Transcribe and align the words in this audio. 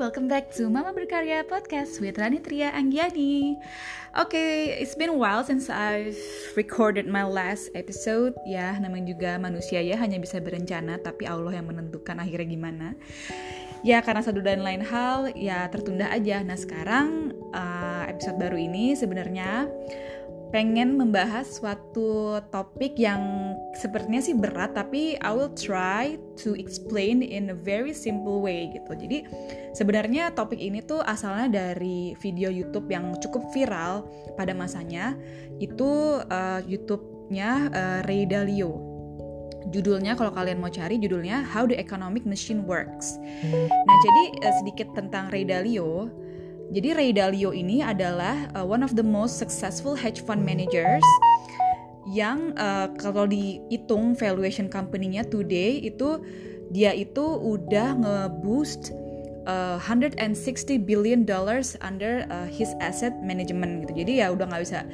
welcome 0.00 0.32
back 0.32 0.48
to 0.48 0.64
Mama 0.72 0.96
Berkarya 0.96 1.44
Podcast 1.44 2.00
with 2.00 2.16
Rani 2.16 2.40
Tria 2.40 2.72
Anggiani. 2.72 3.60
Okay, 4.16 4.80
it's 4.80 4.96
been 4.96 5.12
a 5.12 5.18
while 5.20 5.44
since 5.44 5.68
I've 5.68 6.16
recorded 6.56 7.04
my 7.04 7.20
last 7.28 7.68
episode. 7.76 8.32
Ya, 8.48 8.80
namanya 8.80 9.12
juga 9.12 9.36
manusia 9.36 9.84
ya, 9.84 10.00
hanya 10.00 10.16
bisa 10.16 10.40
berencana, 10.40 10.96
tapi 11.04 11.28
Allah 11.28 11.52
yang 11.52 11.68
menentukan 11.68 12.16
akhirnya 12.16 12.48
gimana. 12.48 12.96
Ya, 13.84 14.00
karena 14.00 14.24
satu 14.24 14.40
dan 14.40 14.64
lain 14.64 14.80
hal, 14.80 15.36
ya 15.36 15.68
tertunda 15.68 16.08
aja. 16.08 16.40
Nah, 16.48 16.56
sekarang 16.56 17.36
uh, 17.52 18.08
episode 18.08 18.40
baru 18.40 18.56
ini 18.56 18.96
sebenarnya 18.96 19.68
pengen 20.50 20.98
membahas 20.98 21.46
suatu 21.46 22.42
topik 22.50 22.98
yang 22.98 23.54
sepertinya 23.78 24.18
sih 24.18 24.34
berat 24.34 24.74
tapi 24.74 25.14
I 25.22 25.30
will 25.30 25.54
try 25.54 26.18
to 26.42 26.58
explain 26.58 27.22
in 27.22 27.54
a 27.54 27.56
very 27.56 27.94
simple 27.94 28.42
way 28.42 28.74
gitu. 28.74 28.90
Jadi 28.98 29.18
sebenarnya 29.78 30.34
topik 30.34 30.58
ini 30.58 30.82
tuh 30.82 31.02
asalnya 31.06 31.46
dari 31.70 32.18
video 32.18 32.50
YouTube 32.50 32.90
yang 32.90 33.14
cukup 33.22 33.46
viral 33.54 34.10
pada 34.34 34.50
masanya 34.50 35.14
itu 35.62 36.18
uh, 36.26 36.60
YouTube-nya 36.66 37.50
uh, 37.70 38.00
Ray 38.10 38.26
Dalio. 38.26 38.90
Judulnya 39.70 40.16
kalau 40.16 40.32
kalian 40.34 40.58
mau 40.58 40.72
cari 40.72 40.98
judulnya 40.98 41.46
How 41.46 41.68
the 41.68 41.78
Economic 41.78 42.26
Machine 42.26 42.66
Works. 42.66 43.20
Nah, 43.60 43.96
jadi 44.02 44.24
uh, 44.50 44.54
sedikit 44.64 44.88
tentang 44.98 45.30
Ray 45.30 45.46
Dalio 45.46 46.10
jadi 46.70 46.88
Ray 46.94 47.10
Dalio 47.10 47.50
ini 47.50 47.82
adalah 47.82 48.46
uh, 48.54 48.62
one 48.62 48.86
of 48.86 48.94
the 48.94 49.02
most 49.02 49.42
successful 49.42 49.98
hedge 49.98 50.22
fund 50.22 50.46
managers 50.46 51.02
yang 52.06 52.54
uh, 52.54 52.90
kalau 52.98 53.26
dihitung 53.26 54.14
valuation 54.14 54.70
company-nya 54.70 55.26
today 55.26 55.82
itu 55.82 56.22
dia 56.70 56.94
itu 56.94 57.22
udah 57.22 57.98
ngeboost 57.98 58.94
uh, 59.50 59.82
160 59.82 60.22
billion 60.86 61.26
dollars 61.26 61.74
under 61.82 62.22
uh, 62.30 62.46
his 62.46 62.70
asset 62.78 63.18
management 63.18 63.86
gitu. 63.86 64.06
Jadi 64.06 64.22
ya 64.22 64.30
udah 64.30 64.46
nggak 64.46 64.62
bisa 64.62 64.86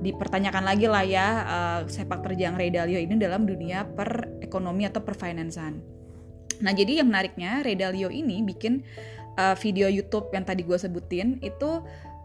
dipertanyakan 0.00 0.62
lagi 0.62 0.86
lah 0.86 1.04
ya 1.04 1.26
uh, 1.44 1.80
sepak 1.90 2.22
terjang 2.22 2.54
Ray 2.54 2.70
Dalio 2.70 3.02
ini 3.02 3.18
dalam 3.18 3.42
dunia 3.42 3.82
per 3.82 4.38
ekonomi 4.38 4.86
atau 4.86 5.02
per 5.02 5.18
finansan. 5.18 5.82
Nah 6.62 6.72
jadi 6.72 7.02
yang 7.02 7.10
menariknya 7.10 7.66
Ray 7.66 7.74
Dalio 7.74 8.08
ini 8.14 8.46
bikin 8.46 8.86
uh, 9.38 9.56
video 9.58 9.86
YouTube 9.90 10.30
yang 10.34 10.44
tadi 10.46 10.62
gue 10.66 10.78
sebutin 10.78 11.38
itu 11.42 11.82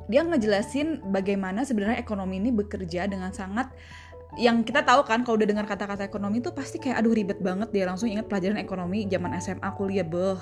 dia 0.09 0.25
ngejelasin 0.25 1.05
bagaimana 1.13 1.61
sebenarnya 1.61 2.01
ekonomi 2.01 2.41
ini 2.41 2.49
bekerja 2.49 3.05
dengan 3.05 3.29
sangat 3.29 3.69
yang 4.37 4.61
kita 4.61 4.85
tahu 4.85 5.01
kan 5.05 5.25
kalau 5.25 5.41
udah 5.41 5.49
dengar 5.49 5.65
kata-kata 5.65 6.05
ekonomi 6.05 6.37
itu 6.37 6.53
pasti 6.53 6.77
kayak 6.77 7.01
aduh 7.01 7.13
ribet 7.13 7.41
banget 7.41 7.73
dia 7.73 7.89
langsung 7.89 8.13
inget 8.13 8.29
pelajaran 8.29 8.61
ekonomi 8.61 9.09
zaman 9.09 9.33
SMA 9.41 9.69
kuliah 9.73 10.05
beh 10.05 10.37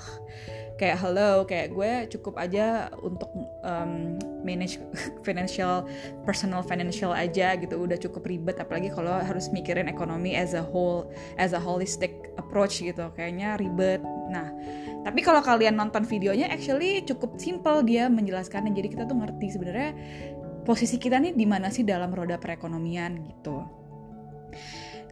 kayak 0.78 0.96
hello 1.02 1.42
kayak 1.42 1.74
gue 1.74 2.06
cukup 2.16 2.38
aja 2.38 2.86
untuk 3.02 3.28
um, 3.66 4.14
manage 4.46 4.78
financial 5.26 5.84
personal 6.22 6.62
financial 6.62 7.10
aja 7.10 7.58
gitu. 7.58 7.76
Udah 7.76 7.98
cukup 7.98 8.24
ribet 8.30 8.56
apalagi 8.62 8.94
kalau 8.94 9.10
harus 9.18 9.50
mikirin 9.50 9.90
ekonomi 9.90 10.38
as 10.38 10.54
a 10.54 10.62
whole 10.62 11.10
as 11.36 11.50
a 11.52 11.60
holistic 11.60 12.30
approach 12.38 12.78
gitu. 12.78 13.10
Kayaknya 13.18 13.58
ribet. 13.58 14.00
Nah 14.30 14.54
tapi 15.02 15.20
kalau 15.26 15.42
kalian 15.42 15.74
nonton 15.74 16.06
videonya 16.06 16.46
actually 16.48 17.02
cukup 17.02 17.36
simple 17.42 17.82
dia 17.82 18.06
menjelaskannya. 18.06 18.70
Jadi 18.72 18.88
kita 18.94 19.04
tuh 19.04 19.18
ngerti 19.18 19.46
sebenarnya 19.50 19.90
posisi 20.62 20.96
kita 20.96 21.18
nih 21.18 21.34
di 21.34 21.46
mana 21.48 21.74
sih 21.74 21.82
dalam 21.82 22.14
roda 22.14 22.38
perekonomian 22.38 23.18
gitu. 23.26 23.66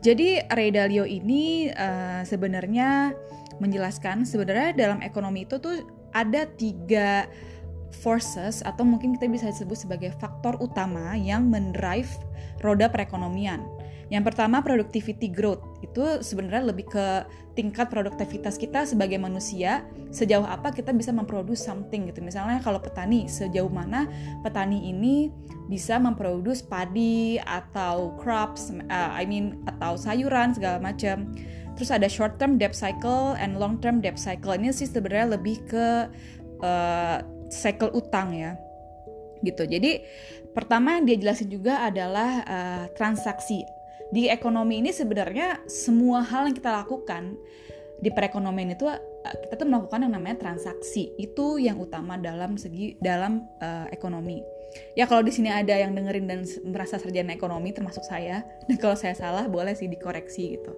Jadi 0.07 0.39
Ray 0.55 0.71
Dalio 0.71 1.03
ini 1.03 1.67
uh, 1.67 2.23
sebenarnya 2.23 3.11
menjelaskan 3.59 4.23
sebenarnya 4.23 4.71
dalam 4.79 5.03
ekonomi 5.03 5.43
itu 5.43 5.59
tuh 5.59 5.83
ada 6.15 6.47
tiga 6.55 7.27
forces 7.91 8.63
atau 8.63 8.86
mungkin 8.86 9.19
kita 9.19 9.27
bisa 9.27 9.51
sebut 9.51 9.75
sebagai 9.75 10.14
faktor 10.23 10.55
utama 10.63 11.19
yang 11.19 11.51
mendrive 11.51 12.07
roda 12.63 12.86
perekonomian. 12.86 13.67
Yang 14.06 14.33
pertama 14.33 14.62
productivity 14.62 15.27
growth 15.27 15.62
itu 15.83 16.22
sebenarnya 16.22 16.70
lebih 16.70 16.86
ke 16.86 17.27
tingkat 17.58 17.90
produktivitas 17.90 18.55
kita 18.55 18.86
sebagai 18.86 19.18
manusia 19.18 19.83
sejauh 20.14 20.46
apa 20.46 20.70
kita 20.70 20.94
bisa 20.94 21.11
memproduksi 21.11 21.67
something 21.67 22.06
gitu. 22.06 22.22
Misalnya 22.22 22.62
kalau 22.62 22.78
petani 22.78 23.27
sejauh 23.27 23.70
mana 23.70 24.06
petani 24.46 24.94
ini 24.94 25.34
bisa 25.67 25.98
memproduksi 25.98 26.62
padi 26.70 27.42
atau 27.42 28.14
crops, 28.22 28.70
uh, 28.70 29.11
I 29.11 29.27
mean 29.27 29.58
atau 29.67 29.98
sayuran 29.98 30.55
segala 30.55 30.78
macam. 30.78 31.34
Terus 31.74 31.90
ada 31.90 32.06
short 32.06 32.38
term 32.38 32.56
debt 32.56 32.78
cycle 32.78 33.34
and 33.36 33.58
long 33.58 33.83
term 33.83 33.98
debt 33.98 34.23
cycle. 34.23 34.55
Ini 34.55 34.70
sih 34.70 34.86
sebenarnya 34.86 35.34
lebih 35.34 35.67
ke 35.67 35.86
uh, 36.62 37.18
cycle 37.50 37.90
utang 37.90 38.30
ya 38.38 38.55
gitu. 39.44 39.67
Jadi 39.68 40.00
pertama 40.56 40.96
yang 40.96 41.05
dia 41.05 41.17
jelasin 41.20 41.50
juga 41.52 41.84
adalah 41.84 42.30
uh, 42.46 42.84
transaksi 42.96 43.67
di 44.14 44.30
ekonomi 44.30 44.78
ini 44.78 44.94
sebenarnya 44.94 45.67
semua 45.67 46.22
hal 46.22 46.46
yang 46.46 46.56
kita 46.56 46.70
lakukan 46.70 47.34
di 47.96 48.12
perekonomian 48.12 48.77
itu 48.77 48.86
eh, 48.86 49.00
kita 49.46 49.64
tuh 49.64 49.67
melakukan 49.68 50.05
yang 50.05 50.14
namanya 50.14 50.36
transaksi. 50.48 51.17
Itu 51.17 51.56
yang 51.56 51.80
utama 51.80 52.20
dalam 52.20 52.61
segi 52.61 52.94
dalam 53.00 53.44
uh, 53.61 53.89
ekonomi. 53.90 54.44
Ya 54.92 55.08
kalau 55.08 55.24
di 55.24 55.33
sini 55.33 55.48
ada 55.48 55.72
yang 55.72 55.96
dengerin 55.96 56.28
dan 56.28 56.40
merasa 56.68 57.00
sarjana 57.00 57.33
ekonomi 57.33 57.72
termasuk 57.72 58.05
saya. 58.05 58.44
Dan 58.68 58.77
kalau 58.77 58.96
saya 58.98 59.17
salah 59.17 59.48
boleh 59.48 59.72
sih 59.72 59.89
dikoreksi 59.89 60.61
gitu. 60.61 60.77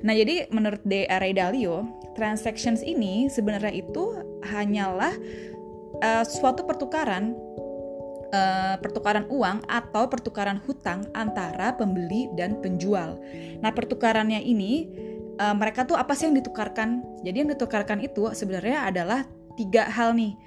Nah 0.00 0.14
jadi 0.16 0.48
menurut 0.48 0.80
D. 0.86 1.04
Ray 1.04 1.36
Dalio 1.36 1.84
transactions 2.16 2.80
ini 2.80 3.28
sebenarnya 3.28 3.74
itu 3.74 4.16
hanyalah 4.48 5.12
uh, 6.00 6.24
suatu 6.24 6.64
pertukaran 6.64 7.36
uh, 8.32 8.76
pertukaran 8.80 9.28
uang 9.28 9.64
atau 9.68 10.08
pertukaran 10.08 10.60
hutang 10.64 11.06
antara 11.16 11.74
pembeli 11.76 12.28
dan 12.36 12.60
penjual. 12.60 13.20
Nah, 13.60 13.70
pertukarannya 13.72 14.42
ini 14.42 14.88
uh, 15.40 15.54
mereka 15.54 15.84
tuh 15.88 15.96
apa 15.96 16.12
sih 16.12 16.28
yang 16.28 16.36
ditukarkan? 16.36 17.22
Jadi 17.24 17.36
yang 17.46 17.50
ditukarkan 17.52 18.04
itu 18.04 18.30
sebenarnya 18.32 18.88
adalah 18.88 19.24
tiga 19.58 19.90
hal 19.90 20.14
nih 20.14 20.38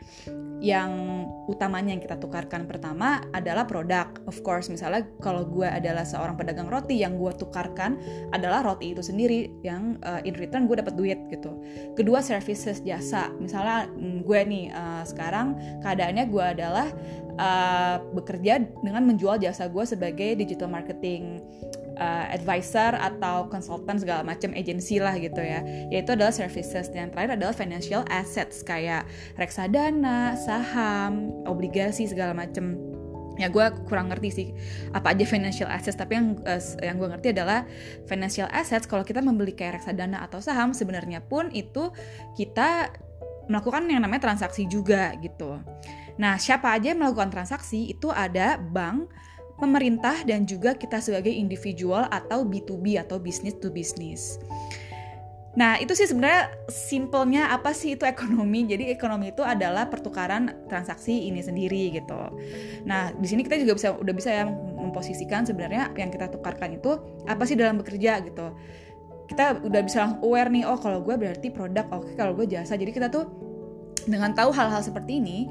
yang 0.62 1.26
utamanya 1.50 1.98
yang 1.98 2.04
kita 2.06 2.16
tukarkan. 2.22 2.70
Pertama 2.70 3.26
adalah 3.34 3.66
produk. 3.66 4.14
Of 4.30 4.46
course 4.46 4.70
misalnya 4.70 5.10
kalau 5.20 5.44
gue 5.44 5.66
adalah 5.66 6.06
seorang 6.06 6.38
pedagang 6.38 6.70
roti 6.70 7.02
yang 7.02 7.18
gue 7.18 7.34
tukarkan 7.34 7.98
adalah 8.30 8.62
roti 8.62 8.94
itu 8.94 9.02
sendiri 9.02 9.50
yang 9.66 9.98
uh, 10.06 10.22
in 10.22 10.38
return 10.38 10.70
gue 10.70 10.78
dapat 10.78 10.94
duit 10.94 11.20
gitu. 11.34 11.60
Kedua 11.98 12.22
services 12.22 12.80
jasa. 12.86 13.34
Misalnya 13.42 13.90
mm, 13.90 14.22
gue 14.24 14.40
nih 14.46 14.66
uh, 14.70 15.04
sekarang 15.04 15.58
keadaannya 15.82 16.30
gue 16.30 16.46
adalah 16.46 16.88
uh, 17.42 17.98
bekerja 18.14 18.62
dengan 18.86 19.10
menjual 19.10 19.42
jasa 19.42 19.66
gue 19.66 19.84
sebagai 19.84 20.38
digital 20.38 20.70
marketing 20.70 21.42
uh, 22.02 22.26
advisor 22.34 22.98
atau 22.98 23.46
konsultan 23.54 24.02
segala 24.02 24.26
macam 24.26 24.50
agensi 24.58 24.98
lah 24.98 25.14
gitu 25.22 25.38
ya. 25.38 25.62
Yaitu 25.94 26.18
adalah 26.18 26.34
services. 26.34 26.90
Yang 26.90 27.14
terakhir 27.14 27.32
adalah 27.38 27.54
financial 27.54 28.02
assets. 28.10 28.66
Kayak 28.66 29.06
reksadana 29.38 30.34
saham 30.42 31.30
obligasi 31.46 32.10
segala 32.10 32.34
macam. 32.34 32.76
Ya 33.40 33.48
gue 33.48 33.64
kurang 33.88 34.12
ngerti 34.12 34.30
sih 34.30 34.48
apa 34.92 35.14
aja 35.14 35.24
financial 35.24 35.70
assets. 35.70 35.96
Tapi 35.96 36.18
yang 36.18 36.28
uh, 36.44 36.62
yang 36.82 36.98
gue 36.98 37.10
ngerti 37.14 37.28
adalah 37.38 37.70
financial 38.10 38.50
assets 38.50 38.90
kalau 38.90 39.06
kita 39.06 39.22
membeli 39.22 39.54
kayak 39.54 39.82
reksadana 39.82 40.26
atau 40.26 40.42
saham 40.42 40.74
sebenarnya 40.74 41.22
pun 41.22 41.54
itu 41.54 41.94
kita 42.36 42.92
melakukan 43.48 43.88
yang 43.90 44.04
namanya 44.04 44.32
transaksi 44.32 44.68
juga 44.68 45.16
gitu. 45.20 45.60
Nah, 46.20 46.38
siapa 46.38 46.76
aja 46.76 46.94
yang 46.94 47.02
melakukan 47.02 47.32
transaksi? 47.34 47.90
Itu 47.90 48.12
ada 48.14 48.60
bank, 48.60 49.10
pemerintah 49.62 50.26
dan 50.26 50.50
juga 50.50 50.74
kita 50.74 50.98
sebagai 50.98 51.30
individual 51.30 52.10
atau 52.10 52.42
B2B 52.42 52.98
atau 52.98 53.22
business 53.22 53.54
to 53.62 53.70
business. 53.70 54.42
Nah, 55.52 55.76
itu 55.84 55.92
sih 55.92 56.08
sebenarnya 56.08 56.48
simpelnya 56.72 57.52
apa 57.52 57.76
sih 57.76 58.00
itu 58.00 58.08
ekonomi. 58.08 58.64
Jadi 58.72 58.88
ekonomi 58.88 59.36
itu 59.36 59.44
adalah 59.44 59.92
pertukaran 59.92 60.68
transaksi 60.72 61.28
ini 61.28 61.44
sendiri 61.44 61.92
gitu. 61.92 62.20
Nah, 62.88 63.12
di 63.12 63.28
sini 63.28 63.44
kita 63.44 63.60
juga 63.60 63.76
bisa 63.76 63.90
udah 64.00 64.14
bisa 64.16 64.30
ya 64.32 64.46
memposisikan 64.50 65.44
sebenarnya 65.44 65.92
yang 66.00 66.10
kita 66.10 66.32
tukarkan 66.32 66.80
itu 66.80 66.96
apa 67.28 67.44
sih 67.44 67.60
dalam 67.60 67.84
bekerja 67.84 68.24
gitu. 68.24 68.56
Kita 69.28 69.64
udah 69.64 69.82
bisa 69.84 70.20
aware 70.20 70.52
nih, 70.52 70.68
oh 70.68 70.76
kalau 70.76 71.00
gue 71.04 71.16
berarti 71.16 71.52
produk, 71.52 71.88
oke 71.92 72.04
okay, 72.04 72.14
kalau 72.20 72.36
gue 72.36 72.48
jasa. 72.48 72.76
Jadi 72.76 72.92
kita 72.92 73.08
tuh 73.08 73.28
dengan 74.08 74.32
tahu 74.36 74.52
hal-hal 74.56 74.84
seperti 74.84 75.20
ini, 75.20 75.48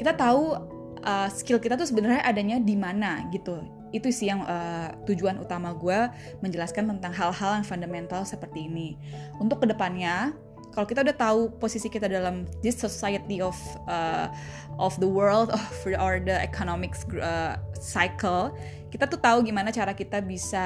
kita 0.00 0.16
tahu 0.16 0.56
uh, 1.04 1.28
skill 1.30 1.58
kita 1.58 1.74
tuh 1.78 1.86
sebenarnya 1.86 2.22
adanya 2.24 2.56
di 2.58 2.74
mana 2.74 3.26
gitu. 3.30 3.62
Itu 3.92 4.08
sih 4.08 4.32
yang 4.32 4.46
uh, 4.48 4.94
tujuan 5.04 5.36
utama 5.38 5.76
gue 5.76 6.08
menjelaskan 6.40 6.88
tentang 6.96 7.12
hal-hal 7.12 7.60
yang 7.60 7.66
fundamental 7.66 8.24
seperti 8.24 8.66
ini. 8.66 8.96
Untuk 9.36 9.60
ke 9.60 9.66
depannya 9.68 10.32
kalau 10.72 10.88
kita 10.88 11.04
udah 11.04 11.16
tahu 11.16 11.40
posisi 11.60 11.92
kita 11.92 12.08
dalam 12.08 12.48
this 12.64 12.80
society 12.80 13.44
of 13.44 13.54
uh, 13.86 14.32
of 14.80 14.96
the 14.98 15.08
world 15.08 15.52
of 15.56 15.76
or 16.00 16.18
the 16.18 16.40
economic 16.40 16.96
uh, 17.20 17.60
cycle 17.76 18.56
kita 18.92 19.08
tuh 19.08 19.20
tahu 19.20 19.40
gimana 19.40 19.72
cara 19.72 19.96
kita 19.96 20.20
bisa 20.20 20.64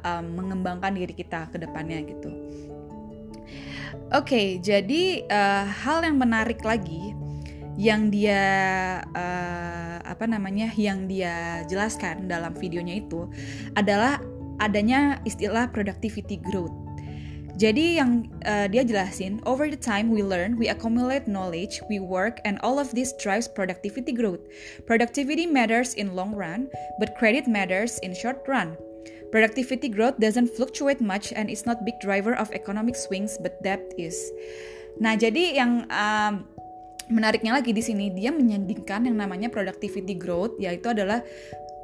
um, 0.00 0.40
mengembangkan 0.40 0.88
diri 0.96 1.12
kita 1.12 1.52
ke 1.52 1.60
depannya 1.60 2.00
gitu. 2.00 2.32
Oke 4.08 4.24
okay, 4.24 4.46
jadi 4.56 5.28
uh, 5.28 5.68
hal 5.68 6.00
yang 6.00 6.16
menarik 6.16 6.64
lagi 6.64 7.12
yang 7.78 8.10
dia 8.10 8.42
uh, 9.14 10.02
apa 10.02 10.26
namanya 10.26 10.74
yang 10.74 11.06
dia 11.06 11.62
jelaskan 11.70 12.26
dalam 12.26 12.50
videonya 12.58 12.98
itu 12.98 13.30
adalah 13.78 14.18
adanya 14.58 15.22
istilah 15.22 15.70
productivity 15.70 16.42
growth. 16.42 16.74
Jadi 17.58 17.98
yang 17.98 18.30
uh, 18.46 18.70
dia 18.70 18.86
jelasin, 18.86 19.42
over 19.42 19.66
the 19.66 19.78
time 19.78 20.14
we 20.14 20.22
learn, 20.22 20.54
we 20.54 20.70
accumulate 20.70 21.26
knowledge, 21.26 21.82
we 21.90 21.98
work, 21.98 22.38
and 22.46 22.54
all 22.62 22.78
of 22.78 22.94
this 22.94 23.10
drives 23.18 23.50
productivity 23.50 24.14
growth. 24.14 24.42
Productivity 24.86 25.42
matters 25.42 25.98
in 25.98 26.14
long 26.14 26.38
run, 26.38 26.70
but 27.02 27.18
credit 27.18 27.50
matters 27.50 27.98
in 28.06 28.14
short 28.14 28.46
run. 28.46 28.78
Productivity 29.34 29.90
growth 29.90 30.22
doesn't 30.22 30.54
fluctuate 30.54 31.02
much 31.02 31.34
and 31.34 31.50
it's 31.50 31.66
not 31.66 31.82
big 31.82 31.98
driver 31.98 32.38
of 32.38 32.46
economic 32.54 32.94
swings, 32.94 33.34
but 33.42 33.58
depth 33.66 33.90
is. 33.98 34.14
Nah, 35.02 35.18
jadi 35.18 35.58
yang 35.58 35.90
um, 35.90 36.46
menariknya 37.08 37.56
lagi 37.56 37.72
di 37.72 37.82
sini 37.82 38.12
dia 38.12 38.32
menyandingkan 38.32 39.08
yang 39.08 39.16
namanya 39.16 39.48
productivity 39.48 40.14
growth, 40.14 40.56
yaitu 40.60 40.92
adalah 40.92 41.24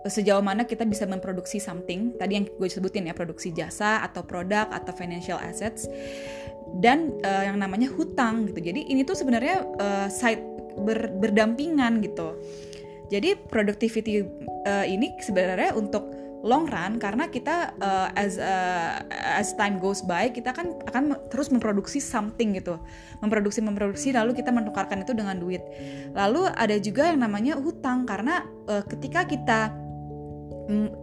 sejauh 0.04 0.44
mana 0.44 0.68
kita 0.68 0.84
bisa 0.84 1.08
memproduksi 1.08 1.56
something. 1.56 2.12
Tadi 2.20 2.32
yang 2.36 2.44
gue 2.44 2.68
sebutin 2.68 3.08
ya 3.08 3.16
produksi 3.16 3.50
jasa 3.56 4.04
atau 4.04 4.20
produk 4.20 4.68
atau 4.68 4.92
financial 4.92 5.40
assets. 5.40 5.88
Dan 6.80 7.14
uh, 7.22 7.44
yang 7.44 7.60
namanya 7.60 7.88
hutang 7.92 8.50
gitu. 8.50 8.60
Jadi 8.72 8.90
ini 8.90 9.06
tuh 9.06 9.14
sebenarnya 9.14 9.62
uh, 9.78 10.08
side 10.10 10.42
ber, 10.80 11.12
berdampingan 11.22 12.02
gitu. 12.02 12.34
Jadi 13.12 13.36
productivity 13.36 14.24
uh, 14.66 14.84
ini 14.88 15.12
sebenarnya 15.20 15.76
untuk 15.76 16.13
long 16.44 16.68
run 16.68 17.00
karena 17.00 17.32
kita 17.32 17.72
uh, 17.80 18.12
as 18.12 18.36
uh, 18.36 19.00
as 19.16 19.56
time 19.56 19.80
goes 19.80 20.04
by 20.04 20.28
kita 20.28 20.52
kan 20.52 20.76
akan 20.84 21.16
terus 21.32 21.48
memproduksi 21.48 22.04
something 22.04 22.52
gitu. 22.52 22.76
Memproduksi 23.24 23.64
memproduksi 23.64 24.12
lalu 24.12 24.36
kita 24.36 24.52
menukarkan 24.52 25.00
itu 25.00 25.16
dengan 25.16 25.40
duit. 25.40 25.64
Lalu 26.12 26.52
ada 26.52 26.76
juga 26.76 27.08
yang 27.08 27.24
namanya 27.24 27.56
hutang 27.56 28.04
karena 28.04 28.44
uh, 28.68 28.84
ketika 28.84 29.24
kita 29.24 29.72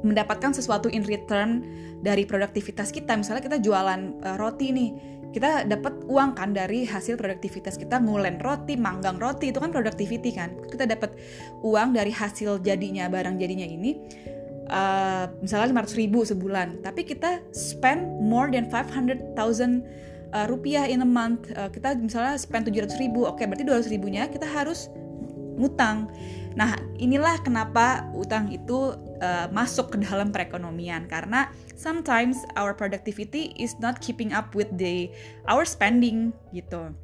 mendapatkan 0.01 0.57
sesuatu 0.57 0.89
in 0.89 1.05
return 1.05 1.61
dari 2.01 2.25
produktivitas 2.25 2.89
kita 2.89 3.13
misalnya 3.13 3.45
kita 3.45 3.61
jualan 3.61 4.17
uh, 4.25 4.33
roti 4.33 4.73
nih 4.73 4.89
kita 5.31 5.69
dapat 5.69 6.01
uang 6.09 6.33
kan 6.33 6.49
dari 6.49 6.83
hasil 6.83 7.13
produktivitas 7.13 7.77
kita 7.77 8.01
ngulen 8.01 8.41
roti 8.41 8.75
manggang 8.75 9.15
roti 9.17 9.49
itu 9.49 9.57
kan 9.57 9.73
productivity 9.73 10.35
kan. 10.35 10.53
Kita 10.69 10.85
dapat 10.85 11.17
uang 11.65 11.97
dari 11.97 12.11
hasil 12.13 12.61
jadinya 12.61 13.07
barang 13.07 13.39
jadinya 13.39 13.65
ini 13.65 13.91
uh, 14.71 15.27
misalnya 15.43 15.83
500 15.83 16.01
ribu 16.01 16.23
sebulan. 16.23 16.81
Tapi 16.81 17.03
kita 17.03 17.43
spend 17.51 18.07
more 18.23 18.47
than 18.49 18.71
500,000 18.71 19.35
uh, 20.31 20.45
rupiah 20.47 20.87
in 20.87 21.03
a 21.03 21.07
month. 21.07 21.51
Uh, 21.53 21.67
kita 21.69 21.93
misalnya 21.99 22.39
spend 22.39 22.65
700 22.71 22.97
ribu 22.97 23.27
oke 23.27 23.43
berarti 23.43 23.67
200 23.67 23.93
ribunya 23.93 24.25
kita 24.31 24.47
harus 24.47 24.87
ngutang. 25.59 26.09
Nah 26.55 26.79
inilah 26.97 27.39
kenapa 27.43 28.07
utang 28.15 28.49
itu 28.49 28.95
uh, 29.21 29.47
masuk 29.51 29.93
ke 29.93 29.97
dalam 30.01 30.31
perekonomian. 30.31 31.05
Karena 31.05 31.51
sometimes 31.75 32.39
our 32.55 32.71
productivity 32.71 33.53
is 33.59 33.75
not 33.83 33.99
keeping 33.99 34.31
up 34.31 34.55
with 34.55 34.71
the 34.79 35.11
our 35.51 35.67
spending 35.67 36.31
gitu. 36.55 36.95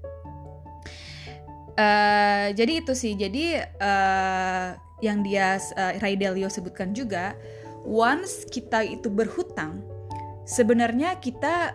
Uh, 1.77 2.49
jadi 2.57 2.81
itu 2.81 2.97
sih. 2.97 3.13
Jadi 3.13 3.61
uh, 3.61 4.73
yang 5.05 5.21
dia 5.21 5.61
uh, 5.77 5.93
Ray 6.01 6.17
Dalio 6.17 6.49
sebutkan 6.49 6.89
juga 6.89 7.37
once 7.88 8.44
kita 8.51 8.84
itu 8.84 9.07
berhutang 9.07 9.80
sebenarnya 10.44 11.16
kita 11.24 11.72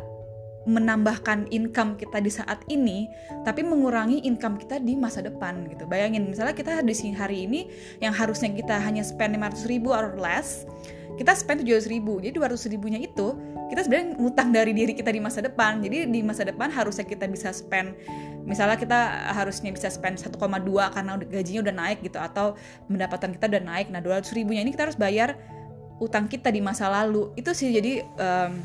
menambahkan 0.62 1.50
income 1.50 1.98
kita 1.98 2.22
di 2.22 2.30
saat 2.30 2.62
ini 2.70 3.10
tapi 3.42 3.66
mengurangi 3.66 4.22
income 4.22 4.62
kita 4.62 4.78
di 4.78 4.94
masa 4.94 5.18
depan 5.24 5.66
gitu. 5.66 5.90
Bayangin 5.90 6.30
misalnya 6.30 6.54
kita 6.54 6.86
di 6.86 6.94
sini 6.94 7.18
hari 7.18 7.50
ini 7.50 7.66
yang 7.98 8.14
harusnya 8.14 8.54
kita 8.54 8.78
hanya 8.78 9.02
spend 9.02 9.34
500 9.34 9.66
ribu 9.66 9.90
or 9.90 10.14
less 10.14 10.62
kita 11.18 11.36
spend 11.36 11.66
700 11.66 11.92
ribu. 11.92 12.22
Jadi 12.22 12.38
200 12.38 12.72
ribunya 12.72 12.98
itu 13.02 13.36
kita 13.68 13.84
sebenarnya 13.84 14.16
ngutang 14.16 14.48
dari 14.52 14.72
diri 14.72 14.92
kita 14.96 15.10
di 15.12 15.20
masa 15.20 15.42
depan. 15.44 15.82
Jadi 15.82 16.08
di 16.08 16.20
masa 16.22 16.46
depan 16.46 16.70
harusnya 16.70 17.04
kita 17.04 17.26
bisa 17.26 17.50
spend 17.50 17.98
misalnya 18.42 18.74
kita 18.74 18.98
harusnya 19.34 19.70
bisa 19.70 19.86
spend 19.90 20.18
1,2 20.18 20.38
karena 20.94 21.12
gajinya 21.18 21.60
udah 21.62 21.74
naik 21.74 21.98
gitu 22.02 22.18
atau 22.18 22.54
pendapatan 22.86 23.34
kita 23.34 23.50
udah 23.50 23.62
naik. 23.62 23.90
Nah 23.90 23.98
200 23.98 24.30
ribunya 24.38 24.62
ini 24.62 24.70
kita 24.70 24.86
harus 24.86 24.98
bayar 24.98 25.34
utang 26.02 26.26
kita 26.26 26.50
di 26.50 26.58
masa 26.58 26.90
lalu. 26.90 27.30
Itu 27.38 27.54
sih 27.54 27.70
jadi 27.70 28.02
um, 28.18 28.58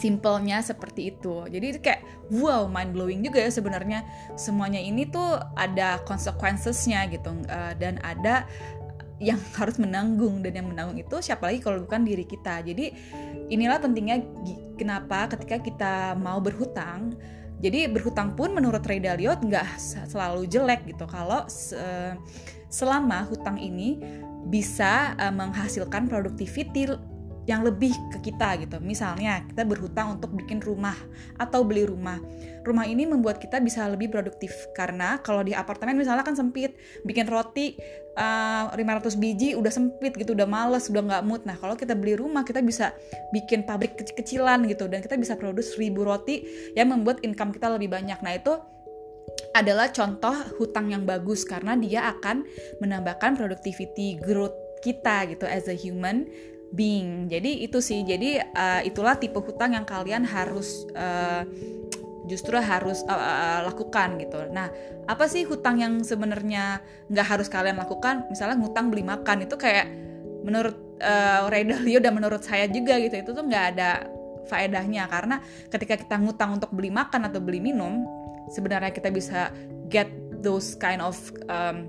simpelnya 0.00 0.64
seperti 0.64 1.12
itu. 1.12 1.44
Jadi 1.44 1.76
itu 1.76 1.80
kayak 1.84 2.00
wow 2.32 2.64
mind 2.64 2.96
blowing 2.96 3.20
juga 3.20 3.44
ya 3.44 3.52
sebenarnya. 3.52 4.00
Semuanya 4.40 4.80
ini 4.80 5.04
tuh 5.04 5.36
ada 5.60 6.00
consequencesnya 6.08 7.04
gitu 7.12 7.36
uh, 7.52 7.76
dan 7.76 8.00
ada 8.00 8.48
yang 9.20 9.38
harus 9.60 9.76
menanggung. 9.76 10.40
Dan 10.40 10.56
yang 10.56 10.72
menanggung 10.72 10.96
itu 10.96 11.20
siapa 11.20 11.52
lagi 11.52 11.60
kalau 11.60 11.84
bukan 11.84 12.08
diri 12.08 12.24
kita. 12.24 12.64
Jadi 12.64 12.96
inilah 13.52 13.76
pentingnya 13.76 14.24
kenapa 14.80 15.28
ketika 15.36 15.60
kita 15.60 15.94
mau 16.16 16.40
berhutang 16.40 17.12
jadi 17.60 17.92
berhutang 17.92 18.32
pun 18.32 18.56
menurut 18.56 18.80
Ray 18.88 19.04
Dalio 19.04 19.36
nggak 19.36 19.76
selalu 20.08 20.48
jelek 20.48 20.88
gitu. 20.88 21.04
Kalau 21.04 21.44
selama 22.72 23.28
hutang 23.28 23.60
ini 23.60 24.00
bisa 24.48 25.18
uh, 25.20 25.34
menghasilkan 25.34 26.08
productivity 26.08 26.88
yang 27.48 27.66
lebih 27.66 27.90
ke 28.14 28.30
kita 28.30 28.60
gitu. 28.62 28.76
Misalnya 28.78 29.42
kita 29.48 29.66
berhutang 29.66 30.20
untuk 30.20 30.30
bikin 30.36 30.62
rumah 30.62 30.94
atau 31.34 31.66
beli 31.66 31.82
rumah. 31.82 32.22
Rumah 32.62 32.86
ini 32.86 33.08
membuat 33.10 33.40
kita 33.42 33.58
bisa 33.58 33.88
lebih 33.88 34.12
produktif 34.12 34.52
karena 34.76 35.18
kalau 35.24 35.40
di 35.40 35.56
apartemen 35.56 35.98
misalnya 35.98 36.22
kan 36.22 36.38
sempit, 36.38 36.76
bikin 37.02 37.26
roti 37.26 37.74
uh, 38.14 38.70
eh, 38.70 38.78
500 38.78 39.16
biji 39.16 39.58
udah 39.58 39.72
sempit 39.72 40.14
gitu, 40.14 40.36
udah 40.36 40.46
males, 40.46 40.86
udah 40.92 41.02
nggak 41.02 41.22
mood. 41.26 41.42
Nah 41.48 41.58
kalau 41.58 41.74
kita 41.74 41.98
beli 41.98 42.14
rumah 42.14 42.46
kita 42.46 42.62
bisa 42.62 42.94
bikin 43.34 43.66
pabrik 43.66 43.96
kecil-kecilan 43.96 44.68
gitu 44.68 44.86
dan 44.86 45.00
kita 45.00 45.16
bisa 45.16 45.34
produce 45.34 45.74
ribu 45.80 46.04
roti 46.06 46.44
yang 46.78 46.92
membuat 46.92 47.24
income 47.26 47.50
kita 47.50 47.66
lebih 47.72 47.90
banyak. 47.90 48.20
Nah 48.20 48.36
itu 48.36 48.52
adalah 49.50 49.90
contoh 49.90 50.34
hutang 50.58 50.94
yang 50.94 51.02
bagus 51.02 51.42
karena 51.42 51.74
dia 51.74 52.06
akan 52.14 52.46
menambahkan 52.78 53.34
productivity 53.34 54.14
growth 54.22 54.54
kita 54.80 55.26
gitu 55.28 55.44
as 55.44 55.66
a 55.66 55.76
human 55.76 56.30
being. 56.70 57.26
Jadi 57.26 57.66
itu 57.66 57.82
sih. 57.82 58.06
Jadi 58.06 58.38
uh, 58.38 58.80
itulah 58.86 59.18
tipe 59.18 59.38
hutang 59.42 59.74
yang 59.74 59.86
kalian 59.86 60.22
harus 60.22 60.86
uh, 60.94 61.42
justru 62.30 62.54
harus 62.62 63.02
uh, 63.10 63.14
uh, 63.14 63.60
lakukan 63.66 64.22
gitu. 64.22 64.46
Nah, 64.54 64.70
apa 65.10 65.26
sih 65.26 65.42
hutang 65.42 65.82
yang 65.82 65.98
sebenarnya 66.06 66.78
nggak 67.10 67.26
harus 67.26 67.50
kalian 67.50 67.78
lakukan? 67.78 68.30
Misalnya 68.30 68.54
ngutang 68.54 68.88
beli 68.88 69.02
makan 69.02 69.50
itu 69.50 69.58
kayak 69.58 69.90
menurut 70.46 70.78
uh, 71.02 71.50
Ray 71.50 71.66
Dalio 71.66 71.98
dan 71.98 72.14
menurut 72.14 72.40
saya 72.46 72.70
juga 72.70 72.96
gitu 73.02 73.18
itu 73.18 73.30
tuh 73.34 73.44
nggak 73.44 73.64
ada 73.76 74.06
faedahnya 74.48 75.06
karena 75.06 75.38
ketika 75.70 75.94
kita 76.00 76.16
ngutang 76.18 76.58
untuk 76.58 76.72
beli 76.74 76.90
makan 76.90 77.28
atau 77.28 77.38
beli 77.38 77.60
minum 77.62 78.02
sebenarnya 78.50 78.90
kita 78.90 79.08
bisa 79.08 79.54
get 79.88 80.10
those 80.42 80.74
kind 80.76 81.02
of 81.02 81.16
um, 81.48 81.86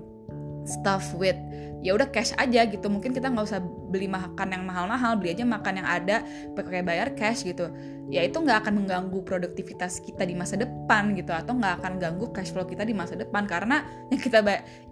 stuff 0.66 1.14
with 1.18 1.38
ya 1.82 1.98
udah 1.98 2.08
cash 2.14 2.30
aja 2.38 2.62
gitu. 2.64 2.86
Mungkin 2.86 3.10
kita 3.10 3.28
nggak 3.28 3.42
usah 3.42 3.60
beli 3.90 4.06
makan 4.06 4.54
yang 4.54 4.62
mahal-mahal 4.64 5.18
beli 5.18 5.34
aja 5.34 5.42
makan 5.42 5.82
yang 5.82 5.88
ada 5.90 6.22
pakai 6.54 6.80
bayar 6.80 7.12
cash 7.18 7.42
gitu. 7.42 7.68
Ya 8.08 8.22
itu 8.22 8.38
nggak 8.38 8.64
akan 8.64 8.86
mengganggu 8.86 9.18
produktivitas 9.26 9.98
kita 9.98 10.22
di 10.22 10.38
masa 10.38 10.54
depan 10.54 11.12
gitu 11.18 11.34
atau 11.34 11.58
nggak 11.58 11.82
akan 11.82 11.92
ganggu 11.98 12.30
cash 12.30 12.54
flow 12.54 12.64
kita 12.64 12.86
di 12.86 12.94
masa 12.94 13.18
depan. 13.18 13.44
Karena 13.50 13.82
yang 14.14 14.22
kita 14.24 14.40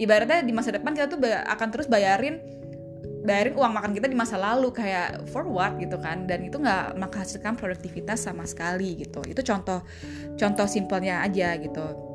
ibaratnya 0.03 0.43
di 0.43 0.53
masa 0.53 0.75
depan 0.75 0.93
kita 0.93 1.07
tuh 1.07 1.23
akan 1.31 1.69
terus 1.71 1.87
bayarin 1.87 2.43
bayarin 3.31 3.55
uang 3.55 3.73
makan 3.79 3.95
kita 3.95 4.11
di 4.11 4.19
masa 4.19 4.35
lalu 4.35 4.75
kayak 4.75 5.23
for 5.31 5.47
what 5.47 5.79
gitu 5.79 5.95
kan 6.03 6.27
dan 6.27 6.43
itu 6.43 6.59
nggak 6.59 6.99
menghasilkan 6.99 7.55
produktivitas 7.55 8.27
sama 8.27 8.43
sekali 8.43 9.07
gitu 9.07 9.23
itu 9.23 9.39
contoh 9.47 9.87
contoh 10.35 10.67
simpelnya 10.67 11.23
aja 11.23 11.55
gitu 11.63 12.11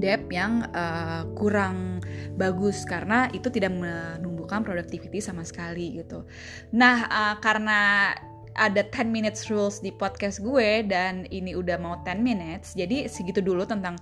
debt 0.00 0.24
yang 0.32 0.64
uh, 0.72 1.28
kurang 1.36 2.00
bagus 2.40 2.88
karena 2.88 3.28
itu 3.36 3.52
tidak 3.52 3.76
menumbuhkan 3.76 4.64
productivity 4.64 5.20
sama 5.20 5.44
sekali 5.44 6.00
gitu. 6.00 6.24
Nah, 6.72 7.04
uh, 7.04 7.36
karena 7.44 8.14
ada 8.56 8.82
10 8.82 9.12
minutes 9.12 9.52
rules 9.52 9.78
di 9.78 9.92
podcast 9.92 10.40
gue 10.40 10.88
dan 10.88 11.28
ini 11.28 11.52
udah 11.52 11.76
mau 11.76 12.00
10 12.02 12.16
minutes. 12.24 12.72
Jadi 12.72 13.06
segitu 13.12 13.44
dulu 13.44 13.68
tentang 13.68 14.00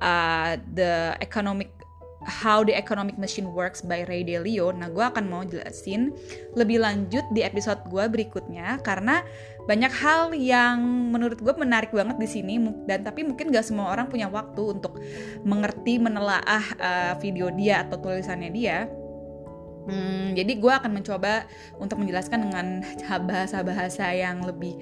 uh, 0.00 0.56
the 0.72 1.14
economic 1.20 1.75
How 2.26 2.66
the 2.66 2.74
Economic 2.74 3.14
Machine 3.16 3.54
Works 3.54 3.86
by 3.86 4.02
Ray 4.10 4.26
Dalio. 4.26 4.74
Nah, 4.74 4.90
gue 4.90 5.00
akan 5.00 5.30
mau 5.30 5.46
jelasin 5.46 6.10
lebih 6.58 6.82
lanjut 6.82 7.22
di 7.30 7.46
episode 7.46 7.86
gue 7.86 8.04
berikutnya 8.10 8.82
karena 8.82 9.22
banyak 9.66 9.92
hal 9.94 10.34
yang 10.34 10.82
menurut 11.14 11.38
gue 11.38 11.54
menarik 11.54 11.90
banget 11.94 12.18
di 12.18 12.28
sini 12.30 12.58
dan 12.86 13.02
tapi 13.02 13.26
mungkin 13.26 13.50
gak 13.50 13.66
semua 13.66 13.90
orang 13.90 14.06
punya 14.06 14.30
waktu 14.30 14.62
untuk 14.78 14.98
mengerti 15.42 15.98
menelaah 15.98 16.64
uh, 16.78 17.14
video 17.22 17.50
dia 17.54 17.86
atau 17.86 17.98
tulisannya 17.98 18.50
dia. 18.50 18.90
Hmm, 19.86 20.34
jadi 20.34 20.58
gue 20.58 20.72
akan 20.82 20.98
mencoba 20.98 21.46
untuk 21.78 22.02
menjelaskan 22.02 22.50
dengan 22.50 22.66
bahasa-bahasa 23.30 24.10
yang 24.18 24.42
lebih 24.42 24.74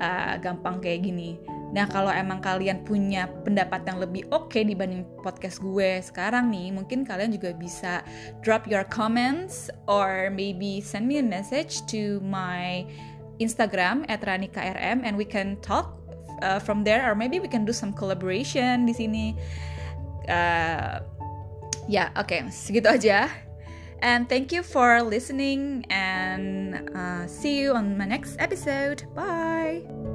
uh, 0.00 0.40
gampang 0.40 0.80
kayak 0.80 1.04
gini. 1.04 1.36
Nah, 1.68 1.84
kalau 1.84 2.08
emang 2.08 2.40
kalian 2.40 2.80
punya 2.80 3.28
pendapat 3.44 3.84
yang 3.84 4.00
lebih 4.00 4.24
oke 4.32 4.48
okay 4.48 4.64
dibanding 4.64 5.04
podcast 5.20 5.60
gue 5.60 6.00
sekarang 6.00 6.48
nih, 6.48 6.72
mungkin 6.72 7.04
kalian 7.04 7.28
juga 7.28 7.52
bisa 7.52 8.00
drop 8.40 8.64
your 8.64 8.88
comments 8.88 9.68
or 9.84 10.32
maybe 10.32 10.80
send 10.80 11.04
me 11.04 11.20
a 11.20 11.24
message 11.24 11.84
to 11.84 12.24
my 12.24 12.88
Instagram 13.36 14.08
at 14.08 14.24
ranikrm 14.24 15.04
and 15.04 15.14
we 15.14 15.28
can 15.28 15.60
talk 15.60 15.98
uh, 16.40 16.58
from 16.58 16.82
there 16.82 17.04
or 17.04 17.14
maybe 17.14 17.36
we 17.36 17.48
can 17.48 17.68
do 17.68 17.72
some 17.72 17.92
collaboration 17.92 18.88
di 18.88 18.94
sini. 18.96 19.26
Uh, 20.24 21.04
ya, 21.84 22.08
yeah, 22.08 22.08
oke, 22.16 22.32
okay, 22.32 22.40
segitu 22.48 22.88
aja. 22.88 23.28
And 23.98 24.30
thank 24.30 24.54
you 24.54 24.62
for 24.62 25.02
listening 25.02 25.84
and 25.90 26.86
uh, 26.94 27.26
see 27.26 27.58
you 27.58 27.74
on 27.74 27.98
my 27.98 28.06
next 28.06 28.38
episode. 28.38 29.02
Bye. 29.14 30.07